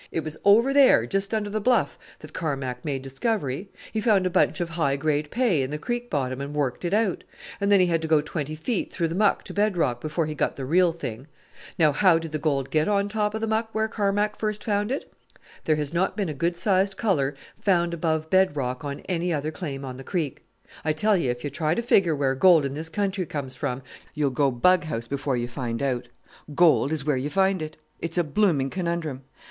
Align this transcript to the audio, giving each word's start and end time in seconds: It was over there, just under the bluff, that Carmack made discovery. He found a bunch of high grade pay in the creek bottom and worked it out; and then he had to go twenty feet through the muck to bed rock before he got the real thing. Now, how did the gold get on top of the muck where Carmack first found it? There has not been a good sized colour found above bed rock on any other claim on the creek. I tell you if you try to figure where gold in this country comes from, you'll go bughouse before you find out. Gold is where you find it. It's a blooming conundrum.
It 0.11 0.23
was 0.23 0.35
over 0.43 0.73
there, 0.73 1.05
just 1.05 1.31
under 1.31 1.51
the 1.51 1.61
bluff, 1.61 1.99
that 2.21 2.33
Carmack 2.33 2.83
made 2.83 3.03
discovery. 3.03 3.69
He 3.93 4.01
found 4.01 4.25
a 4.25 4.31
bunch 4.31 4.59
of 4.59 4.69
high 4.69 4.95
grade 4.95 5.29
pay 5.29 5.61
in 5.61 5.69
the 5.69 5.77
creek 5.77 6.09
bottom 6.09 6.41
and 6.41 6.55
worked 6.55 6.83
it 6.83 6.91
out; 6.91 7.23
and 7.59 7.71
then 7.71 7.79
he 7.79 7.85
had 7.85 8.01
to 8.01 8.07
go 8.07 8.19
twenty 8.19 8.55
feet 8.55 8.91
through 8.91 9.09
the 9.09 9.13
muck 9.13 9.43
to 9.43 9.53
bed 9.53 9.77
rock 9.77 10.01
before 10.01 10.25
he 10.25 10.33
got 10.33 10.55
the 10.55 10.65
real 10.65 10.91
thing. 10.91 11.27
Now, 11.77 11.91
how 11.91 12.17
did 12.17 12.31
the 12.31 12.39
gold 12.39 12.71
get 12.71 12.87
on 12.87 13.09
top 13.09 13.35
of 13.35 13.41
the 13.41 13.47
muck 13.47 13.69
where 13.75 13.87
Carmack 13.87 14.39
first 14.39 14.63
found 14.63 14.91
it? 14.91 15.13
There 15.65 15.75
has 15.75 15.93
not 15.93 16.17
been 16.17 16.29
a 16.29 16.33
good 16.33 16.57
sized 16.57 16.97
colour 16.97 17.35
found 17.59 17.93
above 17.93 18.27
bed 18.31 18.55
rock 18.55 18.83
on 18.83 19.01
any 19.01 19.31
other 19.31 19.51
claim 19.51 19.85
on 19.85 19.97
the 19.97 20.03
creek. 20.03 20.43
I 20.83 20.93
tell 20.93 21.15
you 21.15 21.29
if 21.29 21.43
you 21.43 21.51
try 21.51 21.75
to 21.75 21.83
figure 21.83 22.15
where 22.15 22.33
gold 22.33 22.65
in 22.65 22.73
this 22.73 22.89
country 22.89 23.27
comes 23.27 23.55
from, 23.55 23.83
you'll 24.15 24.31
go 24.31 24.49
bughouse 24.49 25.07
before 25.07 25.37
you 25.37 25.47
find 25.47 25.79
out. 25.83 26.07
Gold 26.55 26.91
is 26.91 27.05
where 27.05 27.17
you 27.17 27.29
find 27.29 27.61
it. 27.61 27.77
It's 27.99 28.17
a 28.17 28.23
blooming 28.23 28.71
conundrum. 28.71 29.21